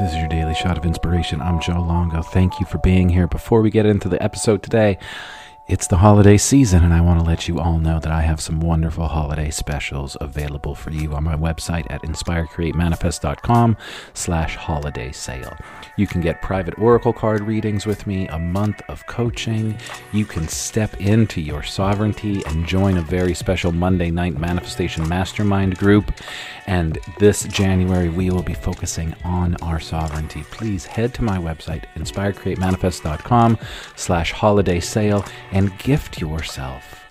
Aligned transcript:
This 0.00 0.10
is 0.10 0.18
your 0.18 0.26
daily 0.26 0.54
shot 0.54 0.76
of 0.76 0.84
inspiration. 0.84 1.40
I'm 1.40 1.60
Joe 1.60 1.80
Longo. 1.80 2.20
Thank 2.20 2.58
you 2.58 2.66
for 2.66 2.78
being 2.78 3.08
here. 3.08 3.28
Before 3.28 3.60
we 3.60 3.70
get 3.70 3.86
into 3.86 4.08
the 4.08 4.20
episode 4.20 4.60
today, 4.60 4.98
it's 5.66 5.86
the 5.86 5.96
holiday 5.96 6.36
season, 6.36 6.84
and 6.84 6.92
I 6.92 7.00
want 7.00 7.20
to 7.20 7.24
let 7.24 7.48
you 7.48 7.58
all 7.58 7.78
know 7.78 7.98
that 7.98 8.12
I 8.12 8.20
have 8.20 8.38
some 8.38 8.60
wonderful 8.60 9.08
holiday 9.08 9.50
specials 9.50 10.14
available 10.20 10.74
for 10.74 10.90
you 10.90 11.14
on 11.14 11.24
my 11.24 11.36
website 11.36 11.86
at 11.88 12.02
inspirecreatemanifest.com 12.02 13.78
slash 14.12 14.56
holiday 14.56 15.10
sale. 15.10 15.56
You 15.96 16.06
can 16.06 16.20
get 16.20 16.42
private 16.42 16.78
oracle 16.78 17.14
card 17.14 17.40
readings 17.40 17.86
with 17.86 18.06
me, 18.06 18.28
a 18.28 18.38
month 18.38 18.82
of 18.88 19.06
coaching. 19.06 19.78
You 20.12 20.26
can 20.26 20.48
step 20.48 21.00
into 21.00 21.40
your 21.40 21.62
sovereignty 21.62 22.44
and 22.44 22.66
join 22.66 22.98
a 22.98 23.02
very 23.02 23.32
special 23.32 23.72
Monday 23.72 24.10
night 24.10 24.38
manifestation 24.38 25.08
mastermind 25.08 25.78
group. 25.78 26.12
And 26.66 26.98
this 27.18 27.44
January, 27.44 28.10
we 28.10 28.28
will 28.28 28.42
be 28.42 28.54
focusing 28.54 29.14
on 29.24 29.56
our 29.62 29.80
sovereignty. 29.80 30.42
Please 30.50 30.84
head 30.84 31.14
to 31.14 31.22
my 31.22 31.38
website, 31.38 31.84
inspirecreatemanifest.com 31.94 33.58
slash 33.96 34.32
holiday 34.32 34.80
sale 34.80 35.24
and 35.54 35.76
gift 35.78 36.20
yourself 36.20 37.04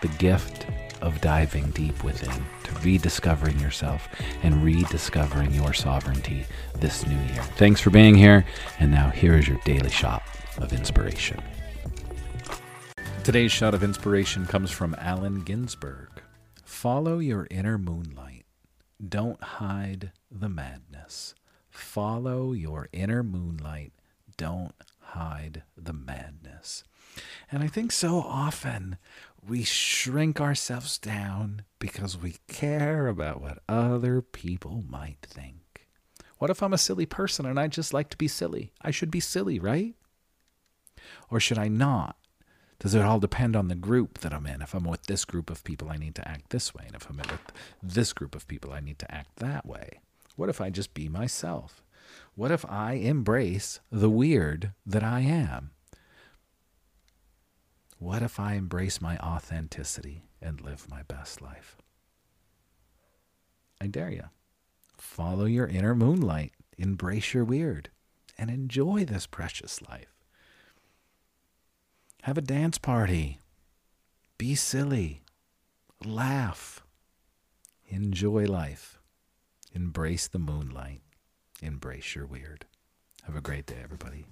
the 0.00 0.08
gift 0.08 0.66
of 1.02 1.20
diving 1.20 1.70
deep 1.70 2.02
within, 2.04 2.44
to 2.64 2.74
rediscovering 2.82 3.58
yourself 3.58 4.08
and 4.42 4.62
rediscovering 4.62 5.52
your 5.52 5.72
sovereignty 5.72 6.44
this 6.76 7.06
new 7.06 7.18
year. 7.32 7.42
Thanks 7.56 7.80
for 7.80 7.90
being 7.90 8.14
here, 8.14 8.44
and 8.78 8.90
now 8.90 9.10
here 9.10 9.34
is 9.34 9.48
your 9.48 9.58
daily 9.64 9.90
shot 9.90 10.22
of 10.58 10.72
inspiration. 10.72 11.42
Today's 13.24 13.52
shot 13.52 13.74
of 13.74 13.82
inspiration 13.84 14.46
comes 14.46 14.70
from 14.70 14.94
Allen 14.98 15.42
Ginsberg. 15.42 16.08
Follow 16.64 17.18
your 17.18 17.46
inner 17.50 17.76
moonlight. 17.76 18.46
Don't 19.06 19.42
hide 19.42 20.12
the 20.30 20.48
madness. 20.48 21.34
Follow 21.68 22.52
your 22.52 22.88
inner 22.92 23.22
moonlight. 23.22 23.92
Don't 24.36 24.74
hide 25.00 25.62
the 25.76 25.92
madness. 25.92 26.84
And 27.50 27.62
I 27.62 27.66
think 27.66 27.90
so 27.90 28.20
often 28.20 28.96
we 29.46 29.64
shrink 29.64 30.40
ourselves 30.40 30.98
down 30.98 31.62
because 31.78 32.16
we 32.16 32.36
care 32.46 33.08
about 33.08 33.40
what 33.40 33.58
other 33.68 34.22
people 34.22 34.84
might 34.88 35.18
think. 35.22 35.88
What 36.38 36.50
if 36.50 36.62
I'm 36.62 36.72
a 36.72 36.78
silly 36.78 37.06
person 37.06 37.44
and 37.46 37.58
I 37.58 37.66
just 37.66 37.92
like 37.92 38.08
to 38.10 38.16
be 38.16 38.28
silly? 38.28 38.72
I 38.80 38.90
should 38.90 39.10
be 39.10 39.20
silly, 39.20 39.58
right? 39.58 39.94
Or 41.30 41.40
should 41.40 41.58
I 41.58 41.68
not? 41.68 42.16
Does 42.78 42.94
it 42.94 43.02
all 43.02 43.18
depend 43.18 43.56
on 43.56 43.68
the 43.68 43.74
group 43.74 44.18
that 44.18 44.32
I'm 44.32 44.46
in? 44.46 44.62
If 44.62 44.72
I'm 44.72 44.84
with 44.84 45.02
this 45.04 45.26
group 45.26 45.50
of 45.50 45.64
people, 45.64 45.90
I 45.90 45.96
need 45.96 46.14
to 46.14 46.26
act 46.26 46.50
this 46.50 46.74
way. 46.74 46.84
And 46.86 46.94
if 46.94 47.10
I'm 47.10 47.18
with 47.18 47.52
this 47.82 48.12
group 48.14 48.34
of 48.34 48.48
people, 48.48 48.72
I 48.72 48.80
need 48.80 48.98
to 49.00 49.14
act 49.14 49.36
that 49.36 49.66
way. 49.66 50.00
What 50.36 50.48
if 50.48 50.60
I 50.60 50.70
just 50.70 50.94
be 50.94 51.08
myself? 51.08 51.82
What 52.34 52.50
if 52.50 52.64
I 52.64 52.94
embrace 52.94 53.80
the 53.90 54.08
weird 54.08 54.72
that 54.86 55.04
I 55.04 55.20
am? 55.20 55.72
What 58.00 58.22
if 58.22 58.40
I 58.40 58.54
embrace 58.54 58.98
my 59.02 59.18
authenticity 59.18 60.22
and 60.40 60.58
live 60.62 60.88
my 60.88 61.02
best 61.02 61.42
life? 61.42 61.76
I 63.78 63.88
dare 63.88 64.10
you. 64.10 64.24
Follow 64.96 65.44
your 65.44 65.66
inner 65.66 65.94
moonlight, 65.94 66.52
embrace 66.78 67.34
your 67.34 67.44
weird, 67.44 67.90
and 68.38 68.48
enjoy 68.48 69.04
this 69.04 69.26
precious 69.26 69.82
life. 69.82 70.14
Have 72.22 72.38
a 72.38 72.42
dance 72.42 72.78
party. 72.78 73.38
Be 74.38 74.54
silly. 74.54 75.20
Laugh. 76.02 76.82
Enjoy 77.86 78.46
life. 78.46 78.98
Embrace 79.74 80.26
the 80.26 80.38
moonlight. 80.38 81.02
Embrace 81.60 82.14
your 82.14 82.24
weird. 82.24 82.64
Have 83.24 83.36
a 83.36 83.42
great 83.42 83.66
day, 83.66 83.76
everybody. 83.84 84.24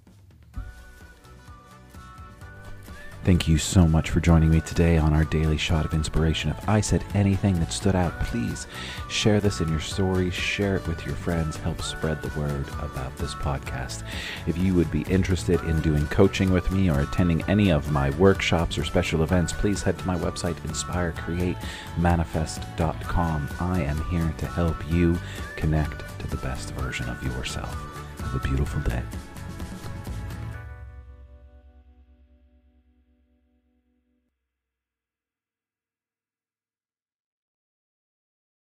Thank 3.24 3.46
you 3.46 3.58
so 3.58 3.86
much 3.86 4.08
for 4.10 4.20
joining 4.20 4.50
me 4.50 4.62
today 4.62 4.96
on 4.96 5.12
our 5.12 5.24
daily 5.24 5.58
shot 5.58 5.84
of 5.84 5.92
inspiration. 5.92 6.50
If 6.50 6.68
I 6.68 6.80
said 6.80 7.04
anything 7.14 7.60
that 7.60 7.72
stood 7.72 7.94
out, 7.94 8.18
please 8.20 8.66
share 9.10 9.38
this 9.40 9.60
in 9.60 9.68
your 9.68 9.80
stories, 9.80 10.32
share 10.32 10.76
it 10.76 10.88
with 10.88 11.04
your 11.04 11.14
friends, 11.14 11.56
help 11.56 11.82
spread 11.82 12.22
the 12.22 12.40
word 12.40 12.66
about 12.80 13.14
this 13.18 13.34
podcast. 13.34 14.02
If 14.46 14.56
you 14.56 14.72
would 14.74 14.90
be 14.90 15.02
interested 15.02 15.60
in 15.64 15.82
doing 15.82 16.06
coaching 16.06 16.50
with 16.52 16.70
me 16.70 16.90
or 16.90 17.00
attending 17.00 17.42
any 17.48 17.70
of 17.70 17.92
my 17.92 18.08
workshops 18.10 18.78
or 18.78 18.84
special 18.84 19.22
events, 19.22 19.52
please 19.52 19.82
head 19.82 19.98
to 19.98 20.06
my 20.06 20.16
website, 20.16 20.54
inspirecreatemanifest.com. 20.62 23.48
I 23.60 23.82
am 23.82 24.02
here 24.04 24.32
to 24.38 24.46
help 24.46 24.76
you 24.90 25.18
connect 25.56 26.18
to 26.20 26.26
the 26.28 26.38
best 26.38 26.72
version 26.74 27.10
of 27.10 27.22
yourself. 27.22 27.76
Have 28.20 28.36
a 28.36 28.48
beautiful 28.48 28.80
day. 28.80 29.02